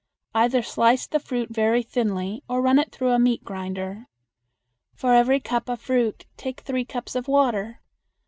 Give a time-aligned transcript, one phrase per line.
[0.33, 4.07] Either slice the fruit very thinly or run it through a meat grinder.
[4.95, 7.81] For every cup of fruit take three cups of water.